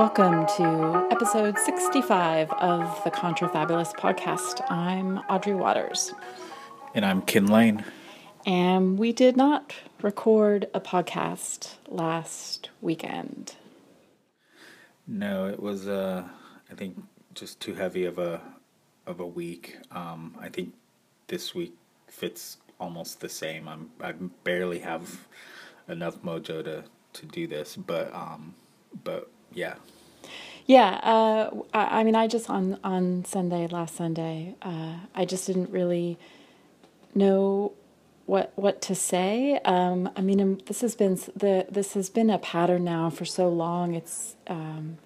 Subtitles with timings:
[0.00, 4.64] Welcome to episode 65 of the Contrafabulists podcast.
[4.70, 6.14] I'm Audrey Watters.
[6.94, 7.84] And I'm Kin Lane.
[8.46, 13.56] And we did not record a podcast last weekend.
[15.06, 16.24] No, it was uh
[16.70, 16.96] I think
[17.34, 18.40] just too heavy of a
[19.06, 19.80] of a week.
[19.90, 20.72] Um I think
[21.26, 21.74] this week
[22.06, 23.68] fits almost the same.
[23.68, 24.12] I'm I
[24.44, 25.28] barely have
[25.88, 28.54] enough mojo to to do this, but um
[29.04, 29.74] but yeah.
[30.66, 35.46] Yeah, uh, I, I mean, I just on on Sunday, last Sunday, uh, I just
[35.46, 36.18] didn't really
[37.14, 37.72] know
[38.26, 39.58] what what to say.
[39.64, 43.24] Um, I mean, um, this has been the this has been a pattern now for
[43.24, 43.94] so long.
[43.94, 44.98] It's um,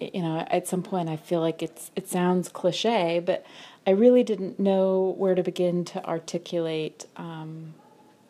[0.00, 3.46] you know, at some point, I feel like it's it sounds cliche, but
[3.86, 7.74] I really didn't know where to begin to articulate um,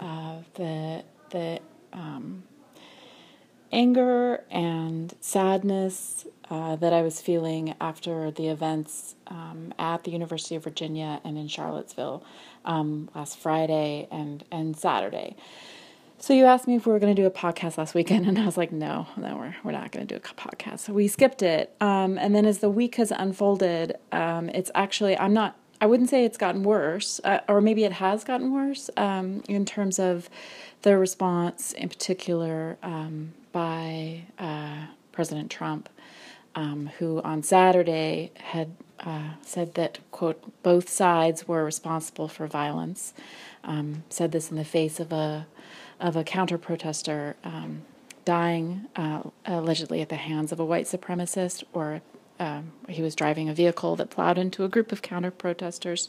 [0.01, 1.61] uh, the the
[1.93, 2.43] um,
[3.73, 10.57] anger and sadness uh, that I was feeling after the events um, at the University
[10.57, 12.25] of Virginia and in Charlottesville
[12.65, 15.37] um, last Friday and, and Saturday.
[16.19, 18.39] So you asked me if we were going to do a podcast last weekend, and
[18.39, 20.81] I was like, no, no, we're, we're not going to do a podcast.
[20.81, 21.75] So we skipped it.
[21.81, 26.11] Um, and then as the week has unfolded, um, it's actually, I'm not, I wouldn't
[26.11, 30.29] say it's gotten worse, uh, or maybe it has gotten worse um, in terms of
[30.83, 35.89] the response in particular um, by uh, President Trump
[36.55, 43.15] um, who on Saturday had uh, said that, quote, both sides were responsible for violence.
[43.65, 45.47] Um, said this in the face of a,
[45.99, 47.83] of a counter protester um,
[48.25, 52.03] dying uh, allegedly at the hands of a white supremacist, or
[52.39, 56.09] um, he was driving a vehicle that plowed into a group of counter protesters.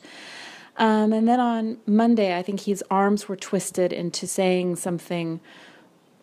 [0.78, 5.42] Um, and then on Monday, I think his arms were twisted into saying something,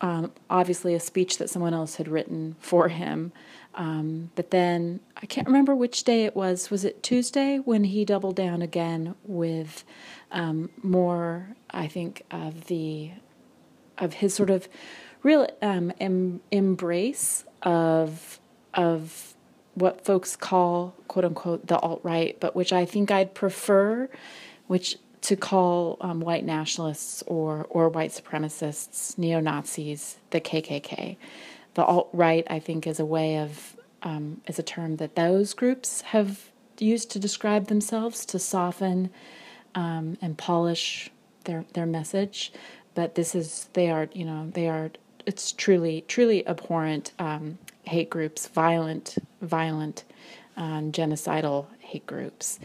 [0.01, 3.33] um, obviously a speech that someone else had written for him.
[3.75, 6.71] Um, but then I can't remember which day it was.
[6.71, 9.85] Was it Tuesday when he doubled down again with
[10.33, 11.55] um, more?
[11.71, 13.13] I think of the
[13.99, 14.69] of his sort of
[15.23, 18.41] real um, em- embrace of
[18.75, 19.35] of
[19.75, 24.09] what folks call quote unquote the alt right, but which I think I'd prefer,
[24.67, 31.17] which to call um, white nationalists or or white supremacists, neo Nazis, the KKK
[31.79, 35.55] the alt right, I think, is a way of um, is a term that those
[35.55, 39.11] groups have used to describe themselves to soften
[39.77, 41.09] um, and polish
[41.45, 42.53] their their message.
[42.97, 44.91] But this is they are you know they are
[45.25, 50.03] it's truly truly abhorrent um, hate groups, violent violent
[50.57, 52.59] um, genocidal hate groups.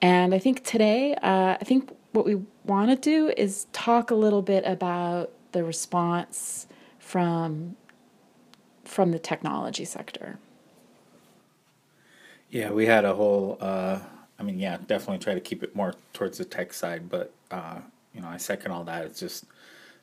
[0.00, 4.14] And I think today, uh, I think what we want to do is talk a
[4.14, 6.66] little bit about the response
[6.98, 7.76] from
[8.84, 10.38] from the technology sector.
[12.50, 13.58] Yeah, we had a whole.
[13.60, 13.98] Uh,
[14.38, 17.80] I mean, yeah, definitely try to keep it more towards the tech side, but uh,
[18.14, 19.04] you know, I second all that.
[19.04, 19.44] It's just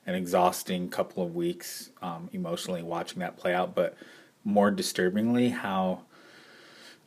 [0.05, 3.95] an exhausting couple of weeks um, emotionally watching that play out, but
[4.44, 6.01] more disturbingly, how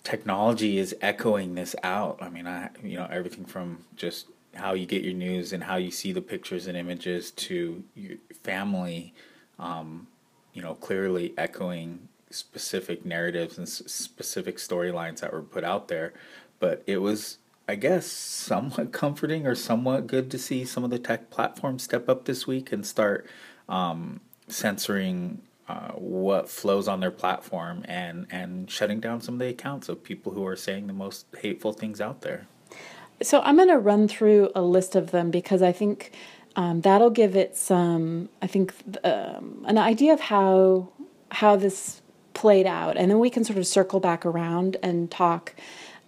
[0.09, 2.19] technology is echoing this out.
[2.23, 5.77] I mean, I you know everything from just how you get your news and how
[5.77, 9.13] you see the pictures and images to your family.
[9.59, 10.07] Um,
[10.55, 16.15] you know, clearly echoing specific narratives and specific storylines that were put out there.
[16.59, 20.99] But it was, I guess, somewhat comforting or somewhat good to see some of the
[20.99, 23.27] tech platforms step up this week and start
[23.69, 29.49] um, censoring uh, what flows on their platform and and shutting down some of the
[29.49, 32.47] accounts of people who are saying the most hateful things out there.
[33.23, 36.13] So I'm going to run through a list of them because I think
[36.57, 38.75] um, that'll give it some, I think,
[39.05, 40.89] um, an idea of how
[41.31, 42.01] how this
[42.35, 45.55] played out, and then we can sort of circle back around and talk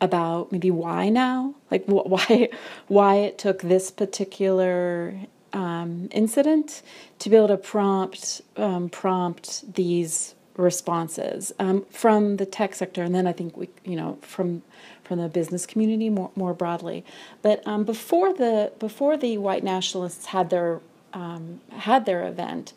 [0.01, 2.49] about maybe why now, like wh- why
[2.89, 5.15] why it took this particular
[5.53, 6.83] um, incident
[7.19, 13.15] to be able to prompt um, prompt these responses um, from the tech sector, and
[13.15, 14.63] then I think we, you know, from
[15.03, 17.05] from the business community more, more broadly.
[17.43, 20.81] But um, before the before the white nationalists had their
[21.13, 22.73] um, had their event,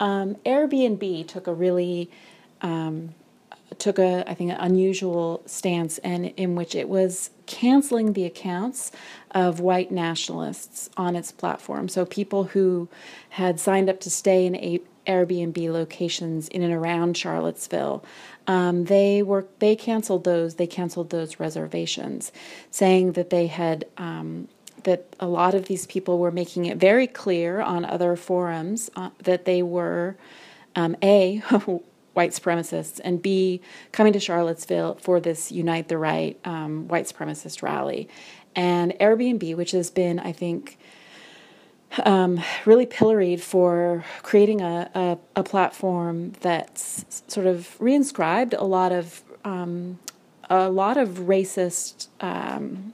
[0.00, 2.10] um, Airbnb took a really
[3.78, 8.92] took a I think an unusual stance, and in which it was canceling the accounts
[9.32, 11.88] of white nationalists on its platform.
[11.88, 12.88] So people who
[13.30, 18.02] had signed up to stay in a Airbnb locations in and around Charlottesville
[18.46, 22.32] um, they were they canceled those they canceled those reservations,
[22.70, 24.48] saying that they had um,
[24.82, 29.10] that a lot of these people were making it very clear on other forums uh,
[29.22, 30.16] that they were
[30.76, 31.42] um, a
[32.14, 33.60] white supremacists, and B,
[33.92, 38.08] coming to Charlottesville for this Unite the Right um, white supremacist rally.
[38.56, 40.78] And Airbnb, which has been, I think,
[42.04, 48.90] um, really pilloried for creating a, a, a, platform that's sort of reinscribed a lot
[48.90, 49.98] of um,
[50.50, 52.92] a lot of racist um,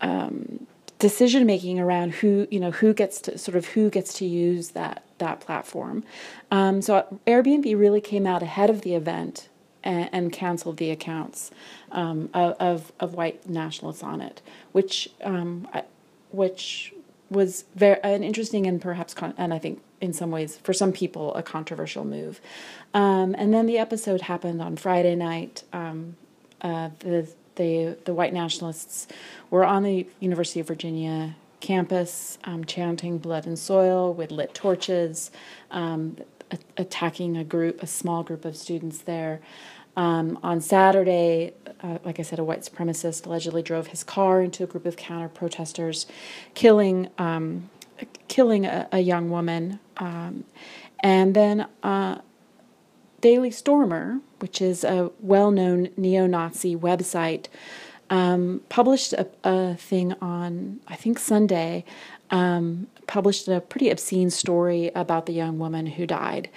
[0.00, 0.66] um
[0.98, 4.70] decision making around who you know who gets to sort of who gets to use
[4.70, 6.04] that that platform.
[6.50, 6.92] Um, so
[7.26, 9.48] Airbnb really came out ahead of the event
[9.84, 11.50] and, and canceled the accounts
[11.90, 14.42] um, of, of white nationalists on it,
[14.72, 15.66] which um,
[16.30, 16.94] which
[17.30, 20.92] was very an interesting and perhaps con- and I think in some ways for some
[20.92, 22.40] people a controversial move.
[22.92, 25.64] Um, and then the episode happened on Friday night.
[25.72, 26.16] Um,
[26.60, 29.06] uh, the the the white nationalists
[29.50, 35.30] were on the University of Virginia campus, um, chanting "Blood and Soil" with lit torches,
[35.70, 36.16] um,
[36.50, 39.40] a- attacking a group, a small group of students there.
[39.96, 44.64] Um, on Saturday, uh, like I said, a white supremacist allegedly drove his car into
[44.64, 46.06] a group of counter protesters,
[46.54, 47.70] killing um,
[48.28, 49.78] killing a, a, young woman.
[49.98, 50.44] Um,
[51.00, 52.18] and then uh,
[53.20, 57.46] Daily Stormer, which is a well known neo Nazi website,
[58.12, 61.82] um, published a, a, thing on, I think, Sunday,
[62.30, 66.50] um, published a pretty obscene story about the young woman who died.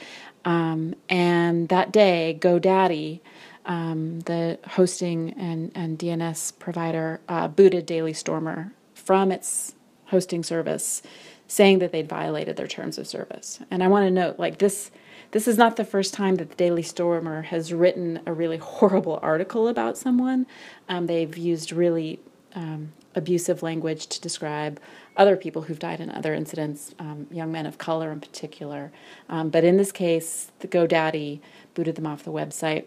[0.44, 3.22] Um, and that day, GoDaddy,
[3.66, 9.76] um, the hosting and, and DNS provider, uh, booted Daily Stormer from its
[10.08, 11.02] hosting service,
[11.48, 13.62] saying that they'd violated their terms of service.
[13.72, 14.92] And I want to note, like, this
[15.32, 19.20] this is not the first time that the Daily Stormer has written a really horrible
[19.22, 20.46] article about someone.
[20.88, 22.20] Um, they've used really
[22.54, 24.80] um, abusive language to describe
[25.18, 28.92] other people who've died in other incidents, um, young men of color in particular.
[29.30, 31.40] Um, but in this case, the GoDaddy
[31.74, 32.86] booted them off the website.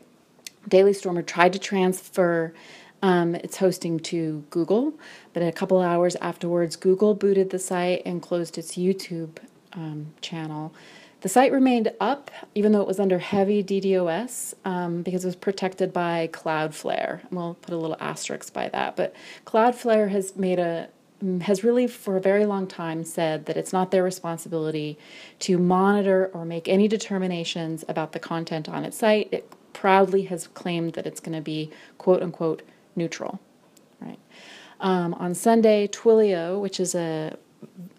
[0.68, 2.52] Daily Stormer tried to transfer
[3.00, 4.92] um, its hosting to Google,
[5.32, 9.38] but a couple hours afterwards, Google booted the site and closed its YouTube
[9.72, 10.74] um, channel.
[11.20, 15.36] The site remained up even though it was under heavy DDoS um, because it was
[15.36, 17.20] protected by Cloudflare.
[17.30, 18.94] We'll put a little asterisk by that.
[18.94, 20.88] But Cloudflare has made a
[21.42, 24.96] has really for a very long time said that it's not their responsibility
[25.40, 29.28] to monitor or make any determinations about the content on its site.
[29.32, 32.62] It proudly has claimed that it's going to be quote unquote
[32.94, 33.40] neutral.
[34.00, 34.18] Right.
[34.80, 37.36] Um, on Sunday, Twilio, which is a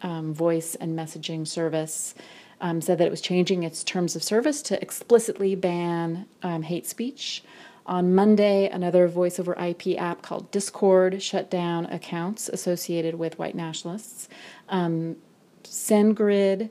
[0.02, 2.16] um, voice and messaging service,
[2.62, 6.86] um, said that it was changing its terms of service to explicitly ban um, hate
[6.86, 7.44] speech.
[7.86, 13.56] On Monday, another voice over IP app called Discord shut down accounts associated with white
[13.56, 14.30] nationalists.
[14.70, 15.16] Um,
[15.64, 16.70] SendGrid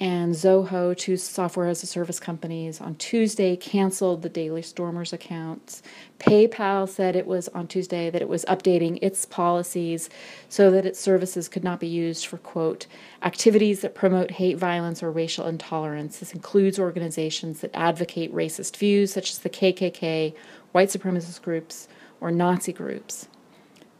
[0.00, 5.82] and Zoho, two software as a service companies, on Tuesday canceled the Daily Stormers accounts.
[6.18, 10.08] PayPal said it was on Tuesday that it was updating its policies
[10.48, 12.86] so that its services could not be used for, quote,
[13.22, 16.18] activities that promote hate violence or racial intolerance.
[16.18, 20.34] This includes organizations that advocate racist views, such as the KKK,
[20.72, 21.88] white supremacist groups,
[22.22, 23.28] or Nazi groups.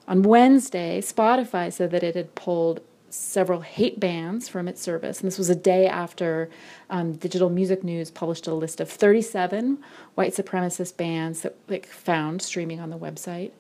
[0.08, 2.81] On Wednesday, Spotify said that it had pulled
[3.11, 5.21] several hate bans from its service.
[5.21, 6.49] And this was a day after
[6.88, 9.79] um, Digital Music News published a list of 37
[10.14, 13.50] white supremacist bands that like, found streaming on the website.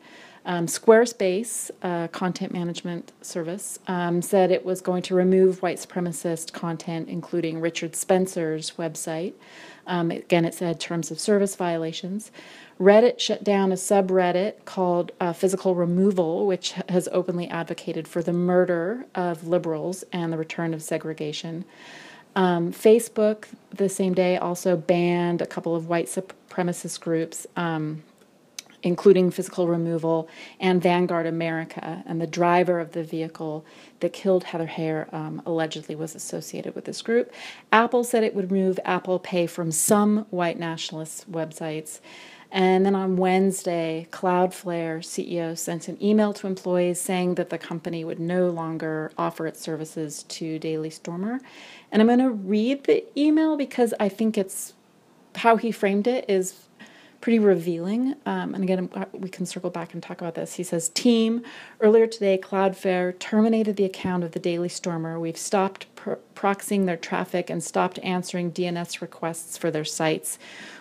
[0.46, 6.52] Um, Squarespace, a content management service, um, said it was going to remove white supremacist
[6.52, 9.34] content, including Richard Spencer's website.
[9.86, 12.30] Um, again, it said terms of service violations.
[12.80, 18.32] Reddit shut down a subreddit called uh, Physical Removal, which has openly advocated for the
[18.32, 21.66] murder of liberals and the return of segregation.
[22.34, 28.02] Um, Facebook, the same day, also banned a couple of white supremacist groups, um,
[28.82, 30.26] including Physical Removal
[30.58, 32.02] and Vanguard America.
[32.06, 33.66] And the driver of the vehicle
[33.98, 37.30] that killed Heather Heyer um, allegedly was associated with this group.
[37.72, 42.00] Apple said it would remove Apple Pay from some white nationalist websites.
[42.52, 48.04] And then on Wednesday, Cloudflare CEO sent an email to employees saying that the company
[48.04, 51.40] would no longer offer its services to Daily Stormer.
[51.92, 54.74] And I'm going to read the email because I think it's
[55.36, 56.66] how he framed it is
[57.20, 58.14] pretty revealing.
[58.26, 60.54] Um, and again, we can circle back and talk about this.
[60.54, 61.42] He says, Team,
[61.80, 65.18] earlier today, Cloudflare terminated the account of the Daily Stormer.
[65.18, 65.86] We've stopped
[66.34, 70.38] proxying their traffic and stopped answering DNS requests for their sites.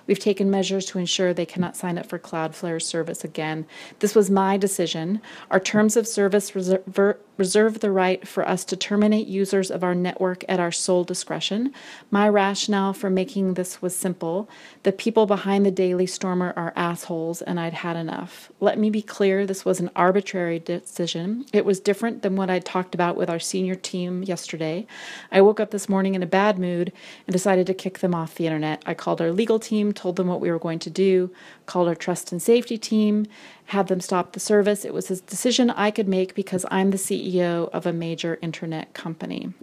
[0.08, 3.68] We've taken measures to ensure they cannot sign up for Cloudflare's service again.
[4.00, 5.22] This was my decision.
[5.52, 9.94] Our terms of service reserve, reserve the right for us to terminate users of our
[9.94, 11.74] network at our sole discretion.
[12.10, 14.50] My rationale for making this was simple.
[14.84, 18.52] The people behind the Daily Stormer are assholes, and I'd had enough.
[18.60, 20.60] Let me be clear this was an arbitrary
[20.90, 21.46] decision.
[21.54, 24.88] It was different than what I'd talked about with our senior team yesterday.
[25.32, 26.92] I woke up this morning in a bad mood
[27.26, 28.82] and decided to kick them off the internet.
[28.86, 31.32] I called our legal team, told them what we were going to do,
[31.66, 33.28] called our trust and safety team,
[33.66, 34.84] had them stop the service.
[34.84, 38.94] It was a decision I could make because I'm the CEO of a major internet
[38.94, 39.54] company.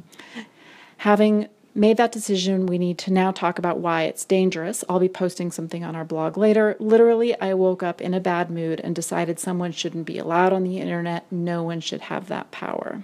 [0.99, 4.83] Having made that decision, we need to now talk about why it's dangerous.
[4.88, 6.76] I'll be posting something on our blog later.
[6.78, 10.64] Literally, I woke up in a bad mood and decided someone shouldn't be allowed on
[10.64, 11.30] the internet.
[11.30, 13.02] No one should have that power.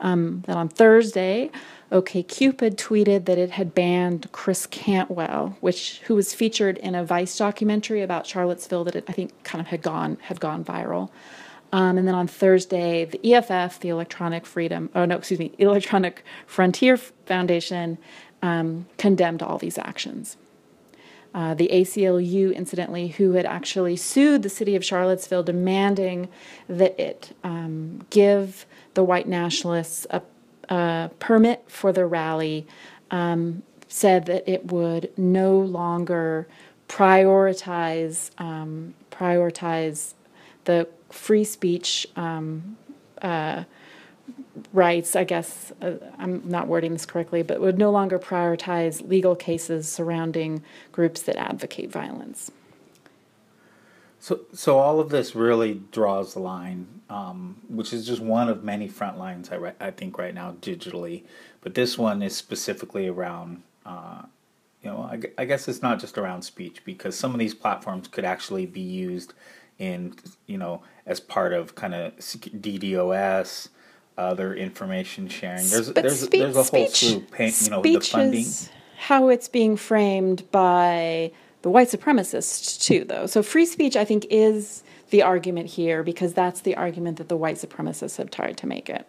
[0.00, 1.50] Um, then on Thursday,
[1.90, 7.36] OKCupid tweeted that it had banned Chris Cantwell, which who was featured in a Vice
[7.36, 11.10] documentary about Charlottesville that it, I think kind of had gone had gone viral.
[11.72, 16.24] Um, and then on Thursday, the EFF, the Electronic Freedom, oh no, excuse me, Electronic
[16.46, 17.98] Frontier Foundation,
[18.42, 20.36] um, condemned all these actions.
[21.34, 26.28] Uh, the ACLU, incidentally, who had actually sued the city of Charlottesville, demanding
[26.68, 30.22] that it um, give the white nationalists a
[30.68, 32.66] uh, permit for the rally
[33.10, 36.46] um, said that it would no longer
[36.88, 40.14] prioritize um, prioritize
[40.64, 42.76] the free speech um,
[43.22, 43.64] uh,
[44.72, 45.16] rights.
[45.16, 49.88] I guess uh, I'm not wording this correctly, but would no longer prioritize legal cases
[49.88, 50.62] surrounding
[50.92, 52.50] groups that advocate violence.
[54.20, 58.64] So, so all of this really draws the line, um, which is just one of
[58.64, 61.22] many front lines I, re- I think right now digitally,
[61.60, 64.22] but this one is specifically around, uh,
[64.82, 68.08] you know, I, I, guess it's not just around speech because some of these platforms
[68.08, 69.34] could actually be used
[69.78, 70.14] in,
[70.46, 73.68] you know, as part of kind of DDoS,
[74.16, 75.66] other information sharing.
[75.68, 78.46] There's but there's speech, there's a whole slew, you know, the funding.
[78.96, 81.30] how it's being framed by
[81.62, 83.26] the white supremacists too, though.
[83.26, 87.36] So free speech, I think, is the argument here because that's the argument that the
[87.36, 89.06] white supremacists have tried to make it.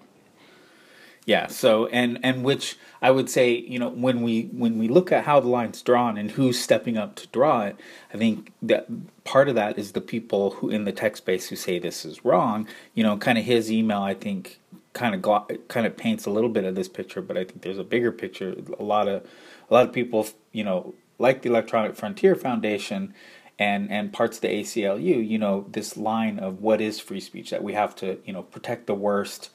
[1.30, 1.46] Yeah.
[1.46, 5.26] So and and which I would say, you know, when we when we look at
[5.26, 7.76] how the line's drawn and who's stepping up to draw it,
[8.12, 8.88] I think that
[9.26, 12.26] part of that is the people who in the tech space who say this is
[12.26, 12.68] wrong.
[12.96, 14.60] You know, kind of his email, I think,
[14.94, 17.62] kind of glo- kind of paints a little bit of this picture, but I think
[17.62, 18.56] there's a bigger picture.
[18.80, 19.24] A lot of
[19.70, 23.14] a lot of people, you know, like the Electronic Frontier Foundation
[23.60, 27.52] and and parts of the ACLU, you know, this line of what is free speech
[27.52, 29.52] that we have to, you know, protect the worst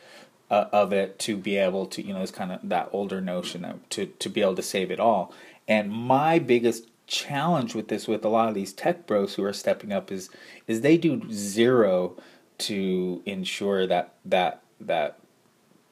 [0.54, 3.62] uh, of it to be able to, you know, it's kind of that older notion
[3.62, 5.32] that to to be able to save it all.
[5.66, 9.52] And my biggest challenge with this with a lot of these tech bros who are
[9.52, 10.30] stepping up is
[10.68, 12.16] is they do zero
[12.58, 15.18] to ensure that that that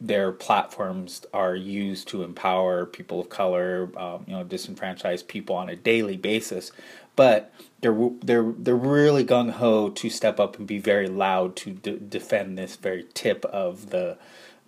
[0.01, 5.69] their platforms are used to empower people of color, um, you know, disenfranchised people on
[5.69, 6.73] a daily basis.
[7.15, 11.71] But they're they're they're really gung ho to step up and be very loud to
[11.73, 14.17] d- defend this very tip of the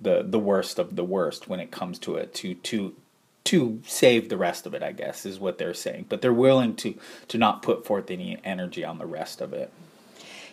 [0.00, 2.94] the the worst of the worst when it comes to it to to
[3.44, 4.82] to save the rest of it.
[4.82, 6.06] I guess is what they're saying.
[6.08, 6.94] But they're willing to
[7.28, 9.70] to not put forth any energy on the rest of it.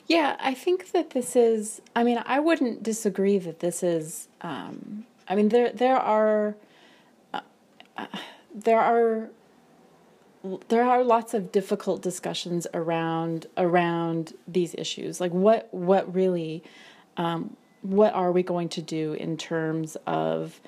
[0.07, 1.81] Yeah, I think that this is.
[1.95, 4.27] I mean, I wouldn't disagree that this is.
[4.41, 6.55] Um, I mean, there there are
[7.33, 7.41] uh,
[8.53, 9.29] there are
[10.69, 15.21] there are lots of difficult discussions around around these issues.
[15.21, 16.63] Like, what what really,
[17.17, 20.59] um, what are we going to do in terms of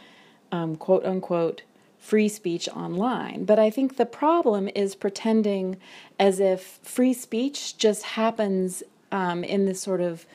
[0.52, 1.64] um, quote unquote
[2.04, 3.46] free speech online.
[3.46, 5.78] But I think the problem is pretending
[6.20, 10.26] as if free speech just happens um, in this sort of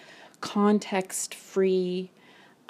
[0.40, 2.11] context free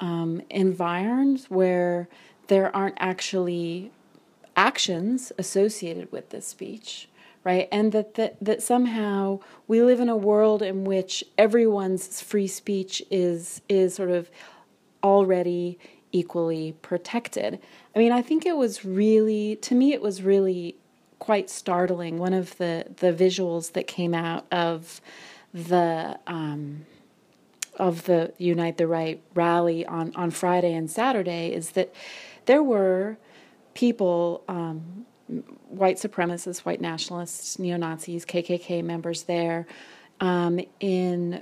[0.01, 2.09] um, environs where
[2.47, 3.91] there aren't actually
[4.57, 7.07] actions associated with this speech
[7.43, 7.67] right?
[7.71, 13.01] And that, that that somehow we live in a world in which everyone's free speech
[13.09, 14.29] is is sort of
[15.03, 15.79] already
[16.11, 17.59] equally protected.
[17.95, 20.75] I mean i think it was really to me it was really
[21.19, 25.01] quite startling one of the the visuals that came out of
[25.53, 26.85] the um,
[27.79, 31.93] of the Unite the Right rally on, on Friday and Saturday is that
[32.45, 33.17] there were
[33.73, 35.05] people, um,
[35.67, 39.67] white supremacists, white nationalists, neo Nazis, KKK members there,
[40.19, 41.41] um, in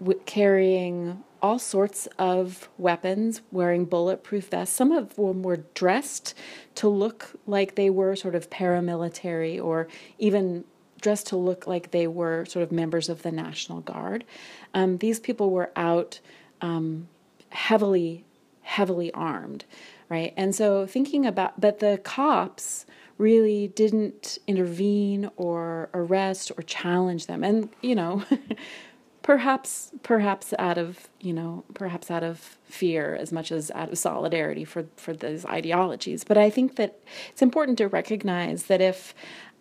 [0.00, 4.76] w- carrying all sorts of weapons, wearing bulletproof vests.
[4.76, 6.34] Some of them were dressed
[6.76, 10.64] to look like they were sort of paramilitary or even
[11.00, 14.24] dressed to look like they were sort of members of the National Guard.
[14.72, 16.20] Um, these people were out
[16.60, 17.08] um,
[17.50, 18.24] heavily,
[18.62, 19.64] heavily armed,
[20.08, 20.32] right?
[20.36, 22.86] And so thinking about, but the cops
[23.18, 27.44] really didn't intervene or arrest or challenge them.
[27.44, 28.24] And, you know,
[29.22, 33.96] perhaps perhaps out of you know perhaps out of fear as much as out of
[33.96, 36.98] solidarity for for those ideologies but i think that
[37.30, 39.14] it's important to recognize that if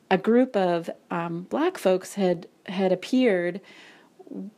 [0.09, 3.61] a group of um, black folks had had appeared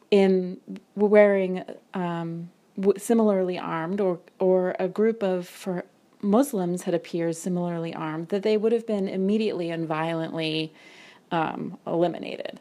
[0.10, 0.60] in
[0.96, 2.50] wearing um,
[2.98, 5.86] similarly armed or or a group of for
[6.24, 10.74] Muslims had appeared similarly armed that they would have been immediately and violently
[11.32, 12.60] um, eliminated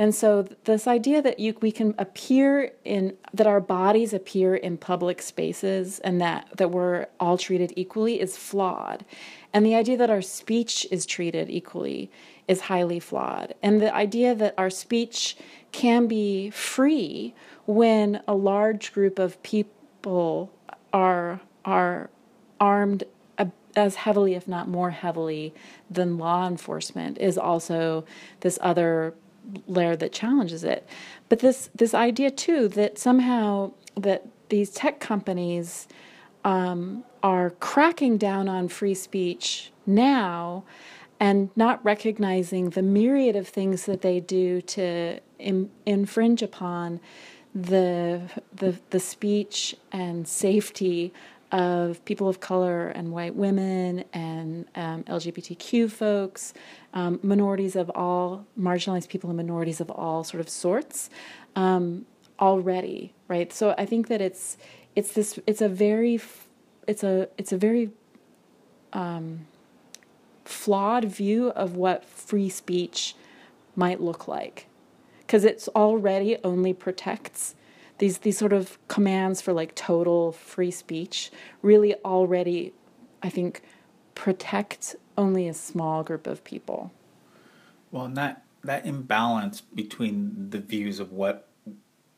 [0.00, 4.78] and so this idea that you we can appear in that our bodies appear in
[4.78, 9.04] public spaces and that that we're all treated equally is flawed.
[9.52, 12.10] And the idea that our speech is treated equally
[12.48, 13.54] is highly flawed.
[13.62, 15.36] And the idea that our speech
[15.70, 17.34] can be free
[17.66, 20.50] when a large group of people
[20.94, 22.08] are are
[22.60, 23.04] armed
[23.76, 25.54] as heavily if not more heavily
[25.90, 28.04] than law enforcement is also
[28.40, 29.14] this other
[29.66, 30.86] layer that challenges it.
[31.28, 35.88] But this this idea too that somehow that these tech companies
[36.44, 40.64] um, are cracking down on free speech now
[41.18, 47.00] and not recognizing the myriad of things that they do to Im- infringe upon
[47.54, 48.22] the,
[48.54, 51.12] the the speech and safety
[51.52, 56.54] of people of color and white women and um, LGBTQ folks,
[56.94, 61.10] um, minorities of all, marginalized people and minorities of all sort of sorts
[61.56, 62.06] um,
[62.38, 63.52] already, right?
[63.52, 64.56] So I think that it's
[64.96, 66.20] it's this it's a very
[66.86, 67.90] it's a it's a very
[68.92, 69.46] um,
[70.44, 73.14] flawed view of what free speech
[73.76, 74.66] might look like
[75.20, 77.54] because it's already only protects
[78.00, 81.30] these these sort of commands for like total free speech
[81.62, 82.72] really already
[83.22, 83.62] i think
[84.20, 86.90] protect only a small group of people.
[87.90, 91.48] Well and that that imbalance between the views of what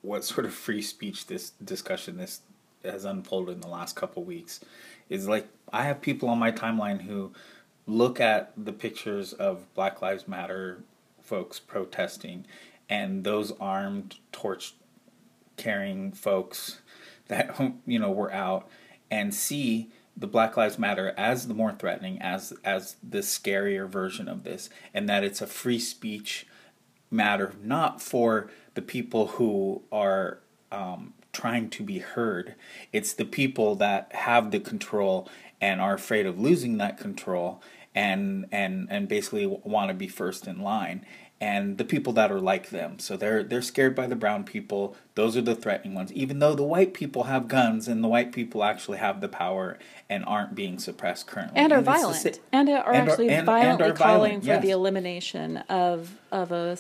[0.01, 2.41] what sort of free speech this discussion this
[2.85, 4.59] has unfolded in the last couple weeks
[5.09, 7.33] is like i have people on my timeline who
[7.87, 10.83] look at the pictures of black lives matter
[11.23, 12.45] folks protesting
[12.89, 14.75] and those armed torch
[15.57, 16.81] carrying folks
[17.29, 18.69] that you know were out
[19.11, 24.29] and see the Black Lives Matter as the more threatening, as as the scarier version
[24.29, 26.47] of this, and that it's a free speech
[27.11, 30.39] matter, not for the people who are
[30.71, 32.55] um, trying to be heard.
[32.93, 35.29] It's the people that have the control
[35.61, 37.63] and are afraid of losing that control,
[37.95, 41.07] and and and basically want to be first in line
[41.43, 43.01] and the people that are like them.
[43.01, 44.95] So they're they're scared by the brown people.
[45.17, 46.13] Those are the threatening ones.
[46.13, 49.77] Even though the white people have guns and the white people actually have the power
[50.09, 53.89] and aren't being suppressed currently, and are and violent, and are and actually and, violently
[53.89, 54.57] and calling violent, yes.
[54.57, 56.79] for the elimination of of a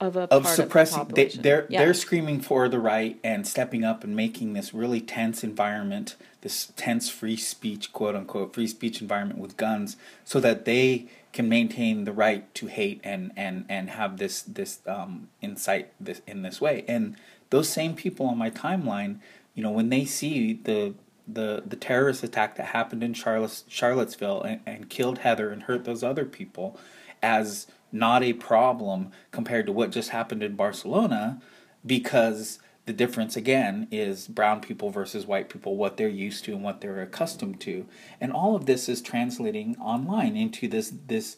[0.00, 1.00] of a of suppressing.
[1.00, 1.82] Of the they, they're yeah.
[1.82, 6.74] they're screaming for the right and stepping up and making this really tense environment, this
[6.76, 12.04] tense free speech, quote unquote, free speech environment with guns, so that they can maintain
[12.04, 16.60] the right to hate and and and have this this um, insight this in this
[16.60, 16.84] way.
[16.88, 17.16] And
[17.50, 19.18] those same people on my timeline,
[19.54, 20.94] you know, when they see the
[21.26, 25.84] the the terrorist attack that happened in Charlotte, Charlottesville and, and killed Heather and hurt
[25.84, 26.78] those other people
[27.20, 31.42] as not a problem compared to what just happened in Barcelona
[31.84, 36.62] because the difference again is brown people versus white people, what they're used to and
[36.62, 37.86] what they're accustomed to,
[38.20, 41.36] and all of this is translating online into this this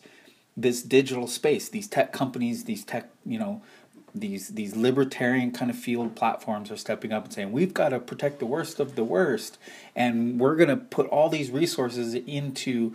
[0.56, 1.68] this digital space.
[1.68, 3.62] These tech companies, these tech you know
[4.14, 8.00] these these libertarian kind of field platforms are stepping up and saying we've got to
[8.00, 9.58] protect the worst of the worst,
[9.94, 12.94] and we're going to put all these resources into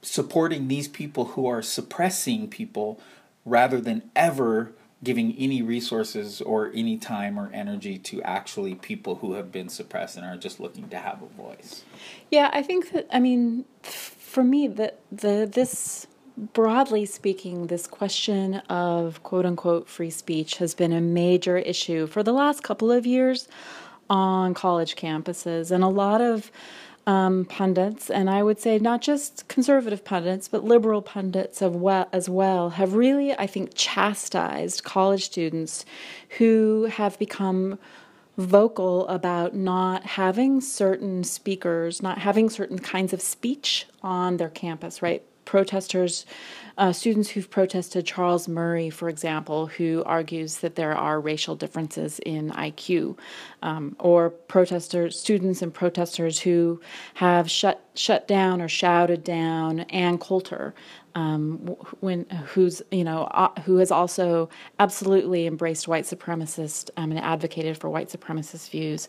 [0.00, 3.00] supporting these people who are suppressing people
[3.44, 4.72] rather than ever
[5.04, 10.16] giving any resources or any time or energy to actually people who have been suppressed
[10.16, 11.84] and are just looking to have a voice.
[12.30, 18.56] Yeah, I think that I mean for me that the this broadly speaking this question
[18.68, 23.04] of quote unquote free speech has been a major issue for the last couple of
[23.04, 23.48] years
[24.08, 26.50] on college campuses and a lot of
[27.06, 32.28] um, pundits, and I would say not just conservative pundits, but liberal pundits well, as
[32.28, 35.84] well, have really, I think, chastised college students
[36.38, 37.78] who have become
[38.38, 45.02] vocal about not having certain speakers, not having certain kinds of speech on their campus,
[45.02, 45.22] right?
[45.44, 46.26] Protesters,
[46.78, 52.18] uh, students who've protested Charles Murray, for example, who argues that there are racial differences
[52.20, 53.18] in IQ,
[53.62, 56.80] um, or protesters, students and protesters who
[57.14, 60.74] have shut shut down or shouted down Ann Coulter,
[61.14, 61.58] um,
[62.00, 67.76] when who's you know uh, who has also absolutely embraced white supremacist um, and advocated
[67.76, 69.08] for white supremacist views,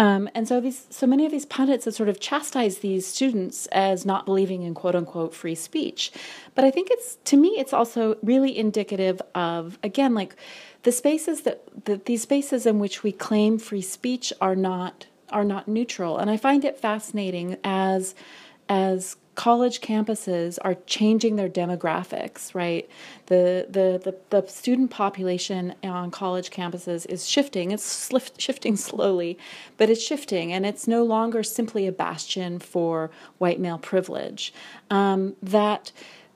[0.00, 3.66] um, and so these so many of these pundits have sort of chastised these students
[3.66, 6.10] as not believing in quote unquote free speech,
[6.54, 10.34] but I think it's to me it's also really indicative of again like
[10.84, 15.44] the spaces that, that these spaces in which we claim free speech are not are
[15.44, 18.14] not neutral, and I find it fascinating as
[18.70, 22.86] as college campuses are changing their demographics, right?
[23.28, 27.70] The, the, the, the, student population on college campuses is shifting.
[27.70, 29.38] It's shifting slowly,
[29.78, 34.52] but it's shifting, and it's no longer simply a bastion for white male privilege.
[34.90, 35.90] Um, that,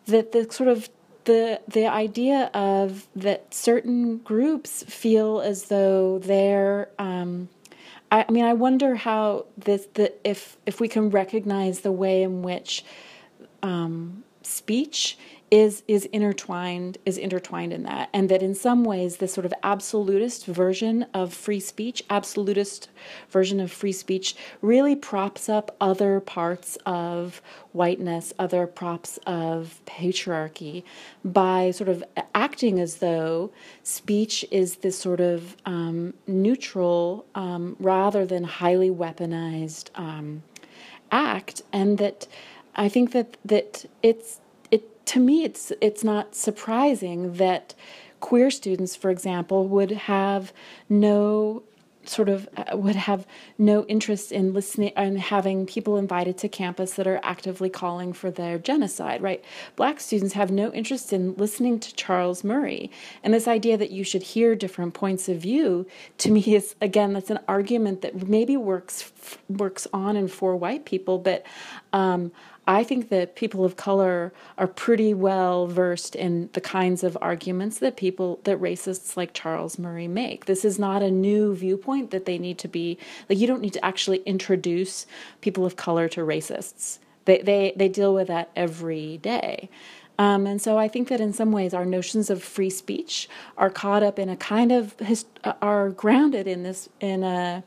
[0.06, 0.88] that the sort of
[1.24, 7.50] the the idea of that certain groups feel as though they're um,
[8.10, 12.22] I, I mean, I wonder how this the if if we can recognize the way
[12.22, 12.84] in which
[13.62, 15.18] um, speech
[15.50, 19.52] is is intertwined is intertwined in that and that in some ways this sort of
[19.62, 22.88] absolutist version of free speech absolutist
[23.30, 30.82] version of free speech really props up other parts of whiteness other props of patriarchy
[31.24, 32.02] by sort of
[32.34, 33.50] acting as though
[33.82, 40.42] speech is this sort of um, neutral um, rather than highly weaponized um,
[41.10, 42.26] act and that
[42.76, 44.43] I think that that it's it
[45.06, 47.74] to me it's it's not surprising that
[48.24, 50.50] queer students, for example, would have
[50.88, 51.62] no
[52.06, 53.26] sort of uh, would have
[53.58, 58.30] no interest in listening and having people invited to campus that are actively calling for
[58.30, 59.44] their genocide right?
[59.76, 62.90] Black students have no interest in listening to charles murray.
[63.22, 65.86] And this idea that you should hear different points of view
[66.18, 69.12] to me is again that's an argument that maybe works
[69.48, 71.44] works on and for white people but
[71.92, 72.32] um,
[72.66, 77.78] I think that people of color are pretty well versed in the kinds of arguments
[77.78, 80.46] that people that racists like Charles Murray make.
[80.46, 82.98] This is not a new viewpoint that they need to be
[83.28, 85.06] like you don't need to actually introduce
[85.42, 86.98] people of color to racists.
[87.26, 89.68] They they they deal with that every day.
[90.18, 93.70] Um, and so I think that in some ways our notions of free speech are
[93.70, 94.94] caught up in a kind of
[95.60, 97.64] are grounded in this in a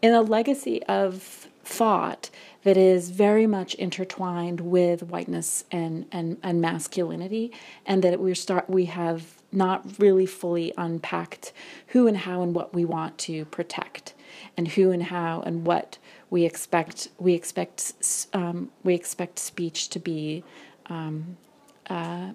[0.00, 2.30] in a legacy of thought
[2.64, 7.52] that is very much intertwined with whiteness and, and, and masculinity,
[7.86, 11.52] and that we start we have not really fully unpacked
[11.88, 14.14] who and how and what we want to protect,
[14.56, 17.92] and who and how and what we expect we expect
[18.32, 20.44] um, we expect speech to be
[20.86, 21.36] um,
[21.88, 22.30] uh,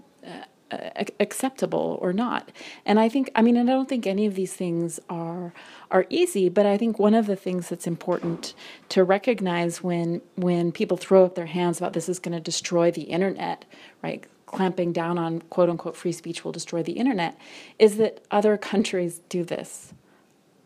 [0.71, 2.51] acceptable or not.
[2.85, 5.53] And I think, I mean, I don't think any of these things are
[5.91, 8.53] are easy, but I think one of the things that's important
[8.89, 12.91] to recognize when when people throw up their hands about this is going to destroy
[12.91, 13.65] the internet,
[14.03, 14.25] right?
[14.45, 17.37] Clamping down on quote unquote free speech will destroy the internet,
[17.77, 19.93] is that other countries do this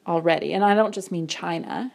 [0.08, 0.54] already.
[0.54, 1.92] And I don't just mean China,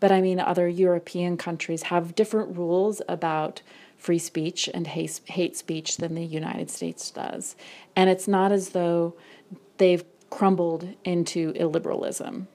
[0.00, 3.62] but I mean other European countries have different rules about
[3.98, 7.56] free speech and hate, speech than the United States does.
[7.96, 9.14] And it's not as though
[9.76, 12.46] they've crumbled into illiberalism.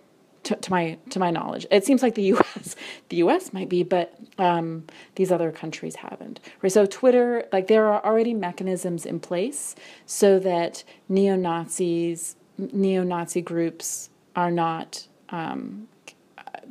[0.44, 2.76] To, to, my to my knowledge, it seems like the U.S.
[3.08, 3.54] the U.S.
[3.54, 4.84] might be, but um,
[5.16, 6.42] these other countries haven't.
[6.62, 6.70] Right.
[6.70, 9.74] So Twitter, like there are already mechanisms in place
[10.06, 15.88] so that neo Nazis, neo Nazi groups are not um,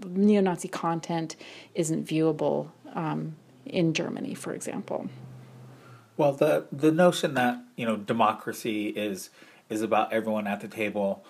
[0.07, 1.37] neo Nazi content
[1.75, 3.37] isn't viewable um,
[3.73, 5.09] in Germany, for example.
[6.17, 9.31] Well, the the notion that you know democracy is
[9.69, 11.25] is about everyone at the table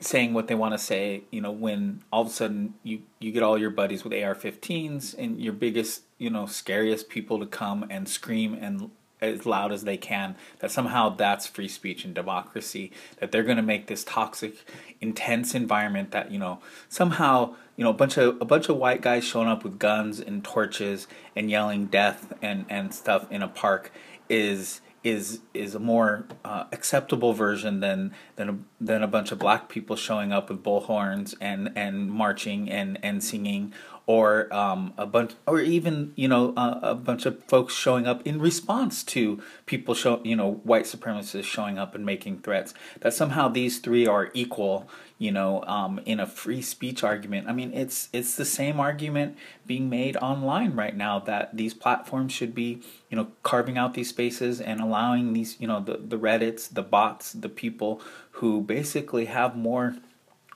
[0.00, 1.22] saying what they want to say.
[1.30, 5.14] You know, when all of a sudden you you get all your buddies with AR-15s
[5.18, 8.90] and your biggest, you know, scariest people to come and scream and
[9.20, 13.56] as loud as they can that somehow that's free speech and democracy that they're going
[13.56, 14.54] to make this toxic
[15.00, 19.00] intense environment that you know somehow you know a bunch of a bunch of white
[19.00, 21.06] guys showing up with guns and torches
[21.36, 23.92] and yelling death and and stuff in a park
[24.28, 29.38] is is is a more uh, acceptable version than than a, than a bunch of
[29.38, 33.72] black people showing up with bullhorns and and marching and and singing
[34.06, 38.26] or um, a bunch, or even you know uh, a bunch of folks showing up
[38.26, 42.74] in response to people show you know white supremacists showing up and making threats.
[43.00, 47.48] That somehow these three are equal, you know, um, in a free speech argument.
[47.48, 49.36] I mean, it's it's the same argument
[49.66, 54.08] being made online right now that these platforms should be you know carving out these
[54.08, 58.00] spaces and allowing these you know the the Reddits, the bots, the people
[58.32, 59.96] who basically have more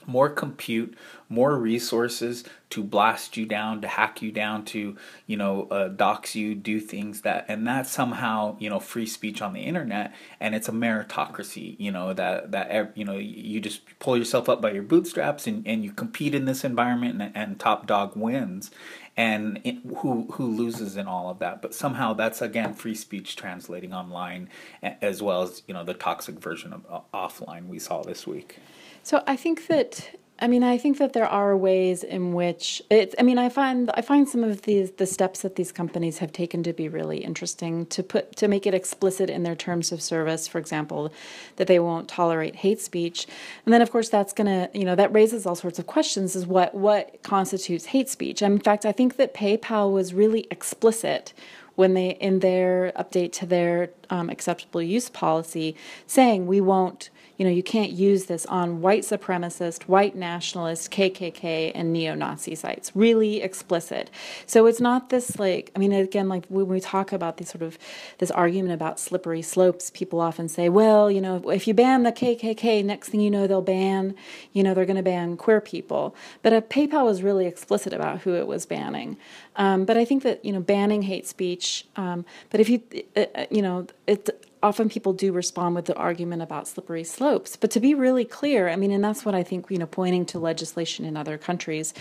[0.06, 0.96] more compute,
[1.28, 6.34] more resources to blast you down, to hack you down, to you know uh, dox
[6.34, 10.54] you, do things that, and that's somehow you know free speech on the internet, and
[10.54, 11.76] it's a meritocracy.
[11.78, 15.66] You know that that you know you just pull yourself up by your bootstraps and,
[15.66, 18.70] and you compete in this environment, and, and top dog wins,
[19.16, 23.36] and it, who who loses in all of that but somehow that's again free speech
[23.36, 24.48] translating online
[24.82, 28.58] as well as you know the toxic version of uh, offline we saw this week
[29.04, 33.14] so I think that I mean I think that there are ways in which it's
[33.18, 36.32] I mean I find I find some of these the steps that these companies have
[36.32, 40.00] taken to be really interesting to put to make it explicit in their terms of
[40.00, 41.12] service for example
[41.56, 43.26] that they won't tolerate hate speech.
[43.66, 46.46] And then of course that's to you know that raises all sorts of questions is
[46.46, 48.40] what what constitutes hate speech.
[48.40, 51.34] And in fact I think that PayPal was really explicit
[51.74, 57.44] when they in their update to their um, acceptable use policy saying we won't you
[57.44, 62.92] know, you can't use this on white supremacist, white nationalist, KKK, and neo Nazi sites.
[62.94, 64.10] Really explicit.
[64.46, 67.62] So it's not this like, I mean, again, like when we talk about these sort
[67.62, 67.78] of
[68.18, 72.12] this argument about slippery slopes, people often say, well, you know, if you ban the
[72.12, 74.14] KKK, next thing you know, they'll ban,
[74.52, 76.14] you know, they're going to ban queer people.
[76.42, 79.16] But uh, PayPal was really explicit about who it was banning.
[79.56, 82.82] Um, but I think that, you know, banning hate speech, um, but if you,
[83.16, 84.28] uh, uh you know, it,
[84.64, 87.54] often people do respond with the argument about slippery slopes.
[87.54, 90.24] But to be really clear, I mean, and that's what I think, you know, pointing
[90.26, 91.92] to legislation in other countries,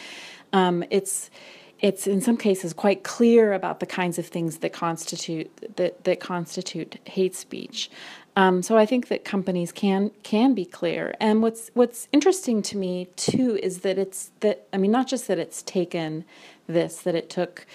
[0.53, 1.29] um, it's
[1.81, 6.21] it's in some cases quite clear about the kinds of things that constitute that, that
[6.21, 7.91] constitute hate speech.
[8.37, 11.13] Um, so I think that companies can can be clear.
[11.19, 15.27] And what's what's interesting to me too is that it's that I mean not just
[15.27, 16.23] that it's taken
[16.67, 17.65] this that it took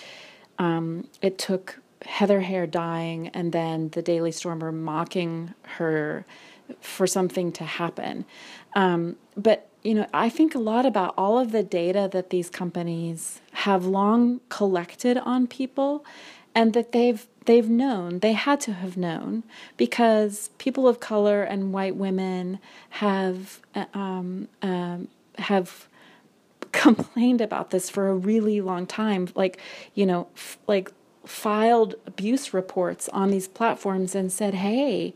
[0.58, 6.24] um, it took Heather Heyer dying and then the Daily Stormer mocking her
[6.80, 8.24] for something to happen.
[8.74, 12.50] Um, but you know, I think a lot about all of the data that these
[12.50, 16.04] companies have long collected on people,
[16.54, 19.44] and that they've they've known they had to have known
[19.76, 22.58] because people of color and white women
[22.90, 23.60] have
[23.94, 25.86] um, um, have
[26.72, 29.60] complained about this for a really long time like
[29.94, 30.92] you know f- like
[31.28, 35.14] filed abuse reports on these platforms and said, hey,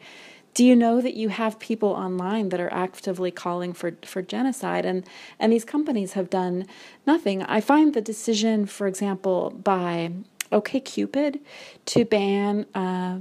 [0.54, 4.84] do you know that you have people online that are actively calling for, for genocide?
[4.84, 5.04] And
[5.38, 6.66] and these companies have done
[7.06, 7.42] nothing.
[7.44, 10.12] I find the decision for example by
[10.50, 11.40] okcupid
[11.86, 13.18] to ban uh,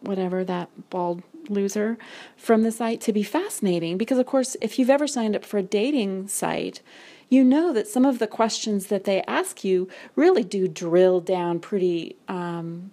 [0.00, 1.96] whatever that bald loser
[2.36, 5.58] from the site to be fascinating because of course if you've ever signed up for
[5.58, 6.80] a dating site
[7.28, 11.60] you know that some of the questions that they ask you really do drill down
[11.60, 12.92] pretty, um,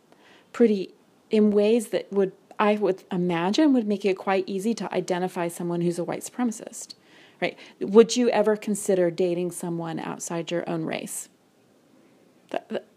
[0.54, 0.94] pretty
[1.30, 5.82] in ways that would I would imagine would make it quite easy to identify someone
[5.82, 6.94] who's a white supremacist,
[7.42, 7.58] right?
[7.80, 11.28] Would you ever consider dating someone outside your own race?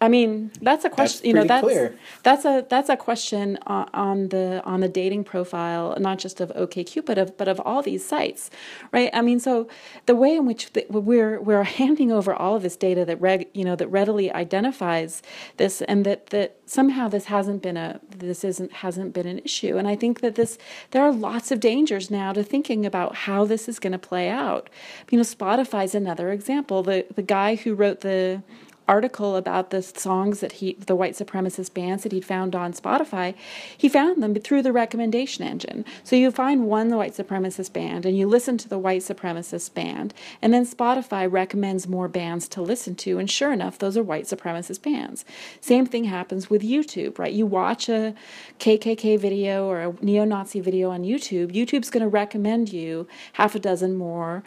[0.01, 1.19] I mean, that's a question.
[1.19, 1.97] That's you know, that's clear.
[2.23, 6.51] that's a that's a question on, on, the on the dating profile, not just of
[6.51, 8.51] OKCupid, but of but of all these sites,
[8.93, 9.11] right?
[9.13, 9.69] I mean, so
[10.07, 13.49] the way in which the, we're we're handing over all of this data that reg,
[13.55, 15.23] you know that readily identifies
[15.57, 19.77] this, and that that somehow this hasn't been a this isn't hasn't been an issue,
[19.79, 20.59] and I think that this
[20.91, 24.29] there are lots of dangers now to thinking about how this is going to play
[24.29, 24.69] out.
[25.11, 26.83] You know, Spotify's another example.
[26.83, 28.43] The the guy who wrote the
[28.87, 33.35] article about the songs that he the white supremacist bands that he'd found on Spotify,
[33.77, 35.85] he found them through the recommendation engine.
[36.03, 39.75] So you find one the white supremacist band and you listen to the white supremacist
[39.75, 44.03] band, and then Spotify recommends more bands to listen to, and sure enough, those are
[44.03, 45.25] white supremacist bands.
[45.61, 47.33] Same thing happens with YouTube, right?
[47.33, 48.15] You watch a
[48.59, 53.59] KKK video or a neo-Nazi video on YouTube, YouTube's going to recommend you half a
[53.59, 54.43] dozen more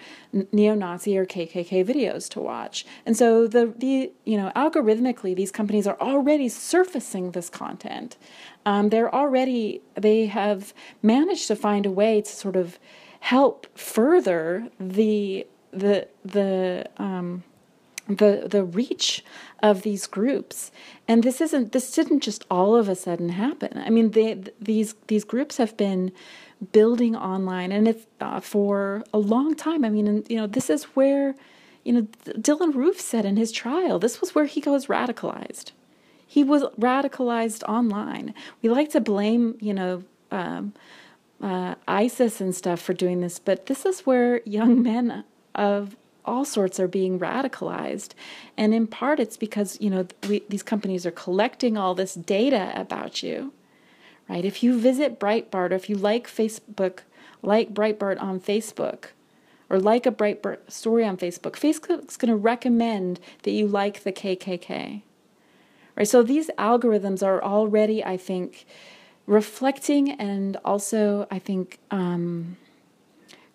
[0.51, 2.85] neo-Nazi or KKK videos to watch.
[3.05, 8.17] And so the the you know, algorithmically, these companies are already surfacing this content.
[8.65, 12.77] Um, they're already, they have managed to find a way to sort of
[13.21, 17.43] help further the, the, the, um,
[18.09, 19.23] the the reach
[19.61, 20.71] of these groups.
[21.09, 23.77] And this isn't this didn't just all of a sudden happen.
[23.77, 26.13] I mean they, these these groups have been
[26.71, 29.83] building online and it's uh, for a long time.
[29.83, 31.35] I mean and, you know this is where
[31.87, 35.71] you know Dylann Roof said in his trial this was where he goes radicalized
[36.25, 40.73] he was radicalized online we like to blame you know um,
[41.41, 45.23] uh, isis and stuff for doing this but this is where young men
[45.55, 45.95] of
[46.27, 48.09] all sorts are being radicalized.
[48.57, 52.73] And in part, it's because, you know, we, these companies are collecting all this data
[52.75, 53.53] about you,
[54.27, 54.43] right?
[54.43, 56.99] If you visit Breitbart or if you like Facebook,
[57.41, 59.05] like Breitbart on Facebook,
[59.69, 64.11] or like a Breitbart story on Facebook, Facebook's going to recommend that you like the
[64.11, 65.01] KKK.
[65.95, 66.07] Right?
[66.07, 68.65] So these algorithms are already, I think,
[69.25, 72.57] reflecting and also, I think, um,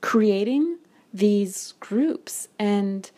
[0.01, 0.79] creating
[1.15, 2.49] these groups.
[2.59, 3.11] And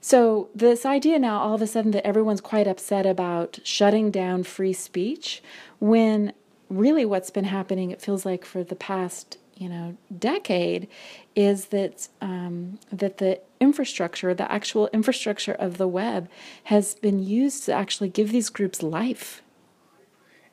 [0.00, 4.42] so, this idea now, all of a sudden, that everyone's quite upset about shutting down
[4.42, 5.42] free speech,
[5.78, 6.32] when
[6.68, 10.88] really what's been happening, it feels like for the past you know decade,
[11.36, 16.28] is that um, that the infrastructure, the actual infrastructure of the web,
[16.64, 19.42] has been used to actually give these groups life.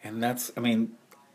[0.03, 0.91] And that's, I mean,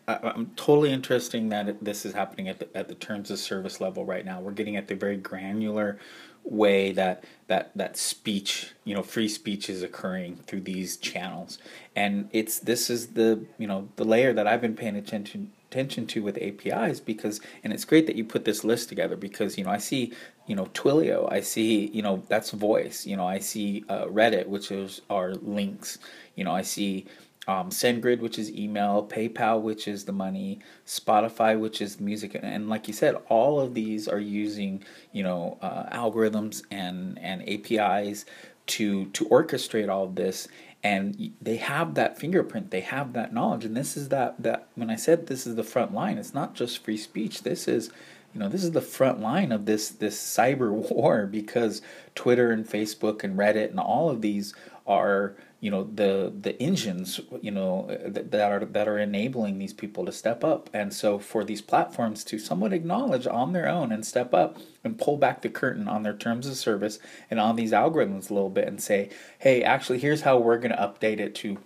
[0.07, 3.81] I, am totally interesting that this is happening at the, at the terms of service
[3.81, 4.41] level right now.
[4.41, 5.99] We're getting at the very granular
[6.45, 11.59] way that that that speech, you know, free speech is occurring through these channels,
[11.97, 16.07] and it's this is the you know the layer that I've been paying attention attention
[16.07, 19.65] to with APIs because and it's great that you put this list together because you
[19.65, 20.13] know I see
[20.47, 24.47] you know Twilio, I see you know that's voice, you know I see uh, Reddit,
[24.47, 25.99] which is our links,
[26.37, 27.07] you know I see
[27.47, 32.69] um, SendGrid, which is email, PayPal, which is the money, Spotify, which is music, and
[32.69, 38.27] like you said, all of these are using you know uh, algorithms and and APIs
[38.67, 40.47] to to orchestrate all of this,
[40.85, 44.91] and they have that fingerprint, they have that knowledge, and this is that that when
[44.91, 47.43] I said this is the front line, it's not just free speech.
[47.43, 47.91] This is
[48.35, 51.81] you know this is the front line of this this cyber war because
[52.15, 54.53] Twitter and Facebook and Reddit and all of these
[54.87, 59.73] are you know the the engines you know that, that are that are enabling these
[59.73, 60.69] people to step up.
[60.75, 64.99] And so for these platforms to somewhat acknowledge on their own and step up and
[64.99, 66.99] pull back the curtain on their terms of service
[67.31, 70.71] and on these algorithms a little bit and say hey actually here's how we're going
[70.71, 71.57] to update it to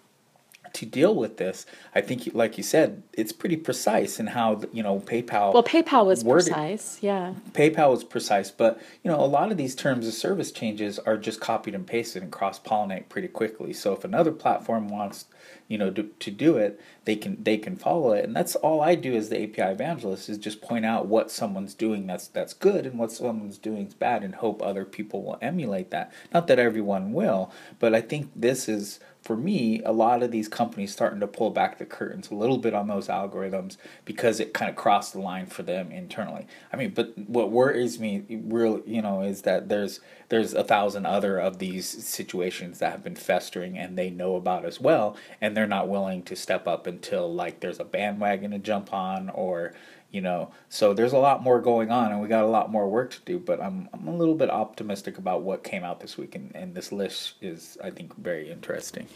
[0.74, 4.82] to deal with this, I think, like you said, it's pretty precise in how you
[4.82, 5.52] know PayPal.
[5.52, 6.52] Well, PayPal was worded.
[6.52, 7.34] precise, yeah.
[7.52, 11.16] PayPal was precise, but you know, a lot of these terms of service changes are
[11.16, 13.72] just copied and pasted and cross pollinate pretty quickly.
[13.72, 15.26] So if another platform wants,
[15.68, 18.80] you know, to, to do it, they can they can follow it, and that's all
[18.80, 22.52] I do as the API evangelist is just point out what someone's doing that's that's
[22.52, 26.12] good and what someone's doing is bad, and hope other people will emulate that.
[26.32, 30.48] Not that everyone will, but I think this is for me, a lot of these
[30.48, 34.54] companies starting to pull back the curtains a little bit on those algorithms because it
[34.54, 36.46] kind of crossed the line for them internally.
[36.72, 41.06] I mean, but what worries me real, you know, is that there's there's a thousand
[41.06, 45.56] other of these situations that have been festering and they know about as well, and
[45.56, 49.72] they're not willing to step up until like there's a bandwagon to jump on or
[50.10, 52.88] you know so there's a lot more going on and we got a lot more
[52.88, 56.16] work to do but i'm, I'm a little bit optimistic about what came out this
[56.16, 59.06] week and, and this list is i think very interesting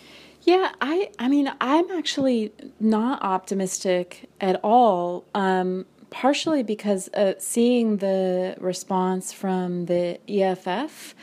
[0.43, 7.97] yeah i i mean i'm actually not optimistic at all um, partially because uh, seeing
[7.99, 11.15] the response from the eff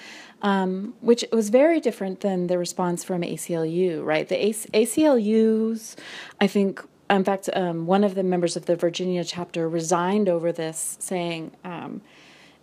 [0.42, 4.28] um, which was very different than the response from ACLU, right?
[4.28, 4.36] The
[4.74, 5.98] ACLU's,
[6.40, 10.52] I think, in fact, um, one of the members of the Virginia chapter resigned over
[10.52, 12.02] this, saying, um,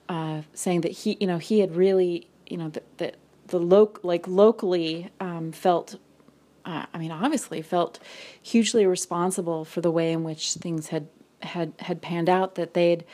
[0.09, 3.17] uh, saying that he, you know, he had really, you know, that, that
[3.49, 5.99] the loc like locally um, felt,
[6.65, 7.99] uh, I mean, obviously felt
[8.41, 11.09] hugely responsible for the way in which things had
[11.43, 12.55] had had panned out.
[12.55, 13.05] That they'd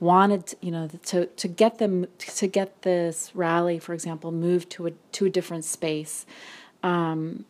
[0.00, 4.86] wanted, you know, to to get them to get this rally, for example, moved to
[4.86, 6.24] a to a different space.
[6.82, 7.44] Um,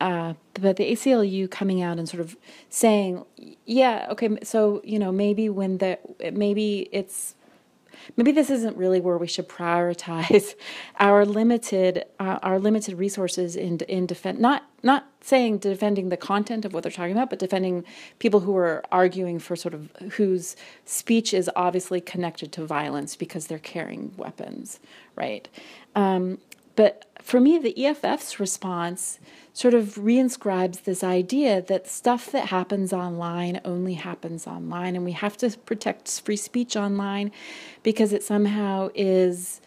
[0.00, 2.36] uh, but the ACLU coming out and sort of
[2.68, 3.24] saying,
[3.64, 5.98] yeah, okay, so you know maybe when the
[6.32, 7.34] maybe it's
[8.16, 10.54] maybe this isn't really where we should prioritize
[11.00, 16.64] our limited uh, our limited resources in in defend not not saying defending the content
[16.64, 17.84] of what they're talking about but defending
[18.20, 23.48] people who are arguing for sort of whose speech is obviously connected to violence because
[23.48, 24.78] they're carrying weapons
[25.18, 25.48] right?
[25.96, 26.38] Um,
[26.78, 29.18] but for me the EFF's response
[29.52, 35.10] sort of reinscribes this idea that stuff that happens online only happens online, and we
[35.10, 37.32] have to protect free speech online
[37.82, 39.60] because it somehow is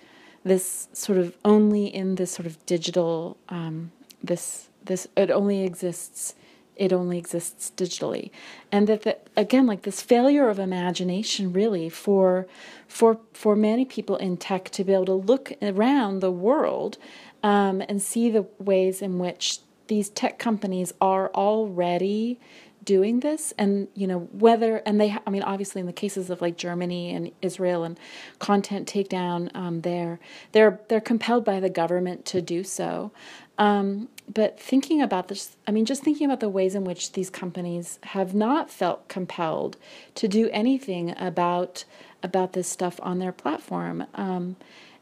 [0.45, 3.91] this sort of only in this sort of digital um,
[4.24, 6.34] this this it only exists
[6.82, 8.32] it only exists digitally.
[8.72, 12.48] And that, that again like this failure of imagination really for
[12.88, 16.98] for for many people in tech to be able to look around the world
[17.44, 19.60] um, and see the ways in which
[19.90, 22.40] these tech companies are already
[22.84, 26.42] doing this and you know whether and they i mean obviously in the cases of
[26.42, 28.00] like germany and israel and
[28.40, 30.20] content takedown um, there
[30.52, 33.12] they're they're compelled by the government to do so.
[33.58, 37.30] Um, but thinking about this i mean just thinking about the ways in which these
[37.30, 39.78] companies have not felt compelled
[40.16, 41.86] to do anything about
[42.24, 44.06] about this stuff on their platform.
[44.16, 44.56] Um,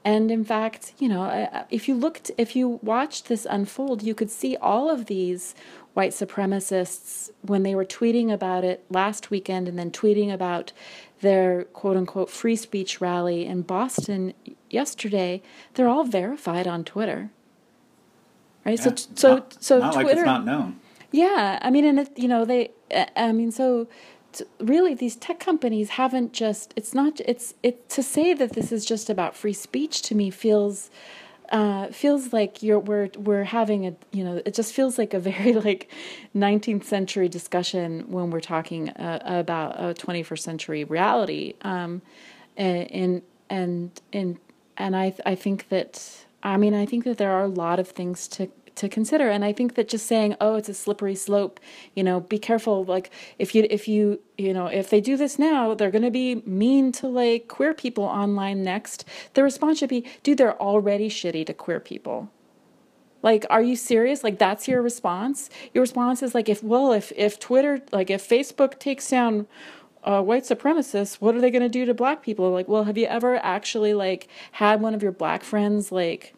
[0.05, 4.31] and in fact, you know, if you looked, if you watched this unfold, you could
[4.31, 5.53] see all of these
[5.99, 10.71] white supremacists when they were tweeting about it last weekend and then tweeting about
[11.19, 14.33] their quote unquote free speech rally in Boston
[14.69, 15.41] yesterday.
[15.73, 17.31] They're all verified on Twitter.
[18.65, 18.79] Right?
[18.79, 20.07] Yeah, so, so, not, so not Twitter.
[20.07, 20.79] like it's not known.
[21.11, 21.59] Yeah.
[21.61, 22.71] I mean, and it, you know, they,
[23.17, 23.89] I mean, so
[24.61, 28.85] really these tech companies haven't just it's not it's it to say that this is
[28.85, 30.89] just about free speech to me feels
[31.51, 35.19] uh, feels like you're we're we're having a you know it just feels like a
[35.19, 35.91] very like
[36.35, 41.53] 19th century discussion when we're talking uh, about a 21st century reality.
[41.61, 42.01] Um,
[42.57, 44.39] and and and
[44.77, 47.87] and I I think that I mean I think that there are a lot of
[47.87, 48.49] things to
[48.79, 49.29] to consider.
[49.29, 51.59] And I think that just saying, "Oh, it's a slippery slope,"
[51.95, 52.83] you know, be careful.
[52.83, 56.11] Like if you if you you know if they do this now, they're going to
[56.11, 59.05] be mean to like queer people online next.
[59.33, 62.29] The response should be, "Dude, they're already shitty to queer people."
[63.21, 64.23] Like, are you serious?
[64.23, 65.49] Like, that's your response?
[65.73, 69.45] Your response is like, if well, if if Twitter, like, if Facebook takes down
[70.03, 72.49] uh, white supremacists, what are they going to do to black people?
[72.51, 76.33] Like, well, have you ever actually like had one of your black friends like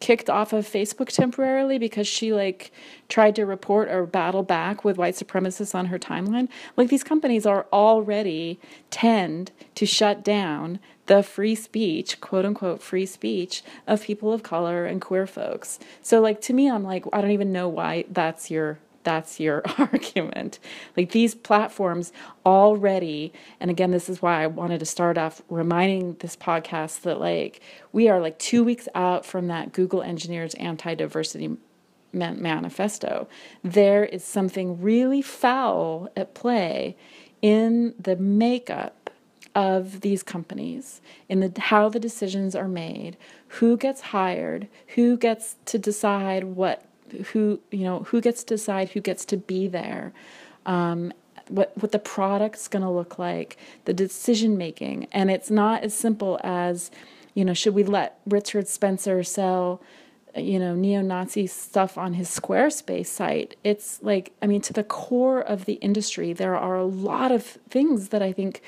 [0.00, 2.72] kicked off of Facebook temporarily because she like
[3.08, 6.48] tried to report or battle back with white supremacists on her timeline.
[6.76, 8.58] Like these companies are already
[8.90, 14.86] tend to shut down the free speech, quote unquote free speech of people of color
[14.86, 15.78] and queer folks.
[16.02, 19.62] So like to me I'm like I don't even know why that's your that's your
[19.78, 20.58] argument.
[20.96, 22.12] Like these platforms
[22.44, 27.20] already, and again, this is why I wanted to start off reminding this podcast that
[27.20, 27.60] like
[27.92, 31.56] we are like two weeks out from that Google engineers anti diversity
[32.12, 33.28] manifesto.
[33.62, 36.96] There is something really foul at play
[37.40, 39.10] in the makeup
[39.54, 43.16] of these companies in the how the decisions are made
[43.48, 46.84] who gets hired who gets to decide what
[47.32, 50.12] who you know who gets to decide who gets to be there
[50.66, 51.12] um,
[51.48, 55.08] what what the product's going to look like the decision making.
[55.12, 56.90] And it's not as simple as
[57.34, 59.80] you know should we let richard spencer sell
[60.36, 63.56] you know neo-nazi stuff on his squarespace site?
[63.64, 67.58] It's like i mean to the core of the industry there are a lot of
[67.68, 68.62] things that i think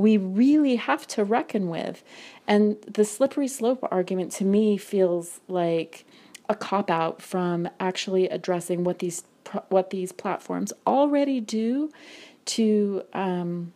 [0.00, 2.02] we really have to reckon with.
[2.46, 6.06] And the slippery slope argument to me feels like
[6.50, 9.22] a cop out from actually addressing what these
[9.68, 11.90] what these platforms already do
[12.44, 13.72] to um,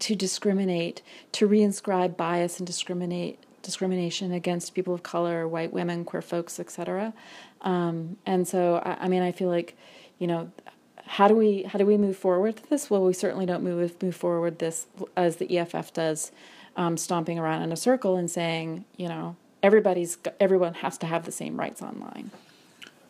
[0.00, 1.00] to discriminate,
[1.30, 7.12] to reinscribe bias and discriminate discrimination against people of color, white women, queer folks, etc.
[7.60, 9.76] Um, and so, I, I, mean, I feel like,
[10.18, 10.50] you know,
[11.04, 12.90] how do we how do we move forward with this?
[12.90, 14.86] Well, we certainly don't move move forward this
[15.16, 16.32] as the EFF does,
[16.76, 21.24] um, stomping around in a circle and saying, you know, everybody's everyone has to have
[21.24, 22.30] the same rights online.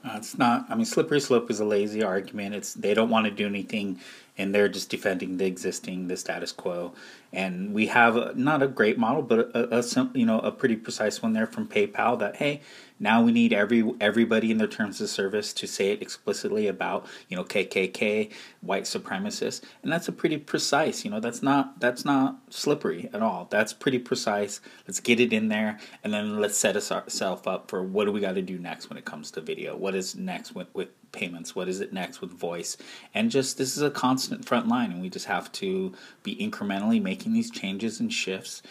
[0.05, 0.67] Uh, it's not.
[0.69, 2.55] I mean, slippery slope is a lazy argument.
[2.55, 4.01] It's they don't want to do anything,
[4.37, 6.93] and they're just defending the existing, the status quo.
[7.33, 10.75] And we have a, not a great model, but a, a you know a pretty
[10.75, 12.19] precise one there from PayPal.
[12.19, 12.63] That hey,
[13.03, 17.05] now we need every everybody in their terms of service to say it explicitly about
[17.29, 18.31] you know KKK,
[18.61, 21.05] white supremacists, and that's a pretty precise.
[21.05, 23.49] You know that's not that's not slippery at all.
[23.51, 24.61] That's pretty precise.
[24.87, 28.21] Let's get it in there, and then let's set ourselves up for what do we
[28.21, 29.77] got to do next when it comes to video.
[29.77, 31.57] What is next with with payments?
[31.57, 32.77] What is it next with voice?
[33.15, 35.93] And just this is a constant front line, and we just have to
[36.23, 38.63] be incrementally making these changes and shifts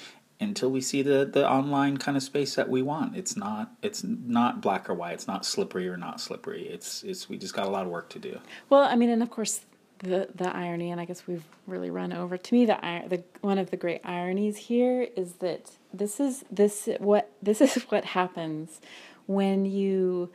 [0.42, 3.16] until we see the the online kind of space that we want.
[3.16, 5.14] It's not it's not black or white.
[5.14, 6.68] It's not slippery or not slippery.
[6.68, 8.39] It's it's we just got a lot of work to do.
[8.70, 9.62] Well, I mean, and of course
[10.00, 12.38] the the irony, and I guess we've really run over.
[12.38, 12.78] To me, the
[13.08, 17.76] the one of the great ironies here is that this is this what this is
[17.89, 18.82] what happens
[19.28, 20.32] when you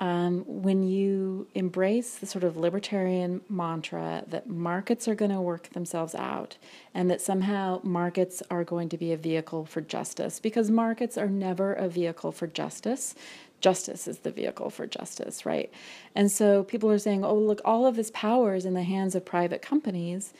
[0.00, 5.70] um, when you embrace the sort of libertarian mantra that markets are going to work
[5.70, 6.56] themselves out
[6.94, 11.28] and that somehow markets are going to be a vehicle for justice, because markets are
[11.28, 13.14] never a vehicle for justice.
[13.60, 15.70] Justice is the vehicle for justice, right?
[16.14, 19.16] And so people are saying, oh, look, all of this power is in the hands
[19.16, 20.32] of private companies.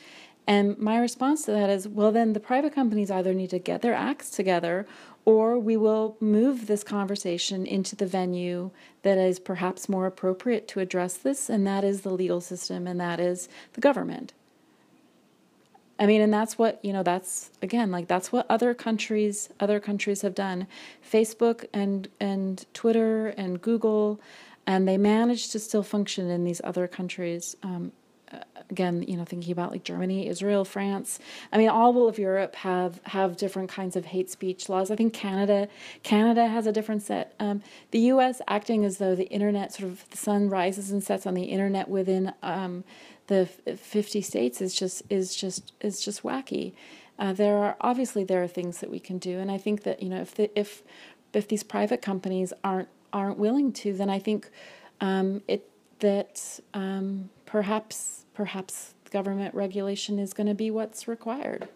[0.47, 3.81] And my response to that is, well, then the private companies either need to get
[3.81, 4.87] their acts together
[5.29, 8.71] or we will move this conversation into the venue
[9.03, 12.99] that is perhaps more appropriate to address this, and that is the legal system and
[12.99, 14.33] that is the government.
[15.99, 19.79] I mean, and that's what, you know, that's again, like that's what other countries other
[19.79, 20.65] countries have done.
[21.07, 24.19] Facebook and and Twitter and Google,
[24.65, 27.55] and they managed to still function in these other countries.
[27.61, 27.91] Um,
[28.69, 31.19] again, you know, thinking about like Germany, Israel, France.
[31.51, 34.91] I mean, all of Europe have have different kinds of hate speech laws.
[34.91, 35.67] I think Canada
[36.03, 37.33] Canada has a different set.
[37.39, 37.61] Um,
[37.91, 38.41] the U.S.
[38.47, 41.87] acting as though the internet sort of the sun rises and sets on the internet
[41.87, 42.83] within um,
[43.27, 46.73] the 50 states is just is just is just wacky.
[47.17, 50.01] Uh, there are obviously there are things that we can do, and I think that
[50.01, 50.83] you know if the, if
[51.33, 54.49] if these private companies aren't aren't willing to, then I think
[55.01, 55.69] um, it
[55.99, 61.67] that um, perhaps perhaps government regulation is going to be what's required.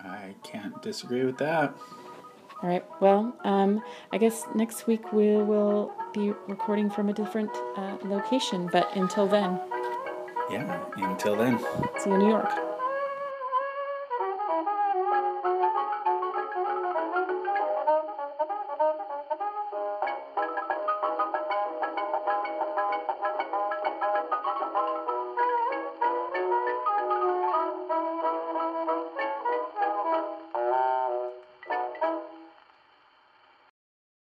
[0.00, 1.76] I can't disagree with that.
[2.62, 2.84] All right.
[3.00, 3.82] Well, um,
[4.12, 8.68] I guess next week we will be recording from a different uh, location.
[8.72, 9.60] But until then.
[10.50, 10.82] Yeah.
[10.96, 11.58] Until then.
[11.98, 12.71] See you in New York.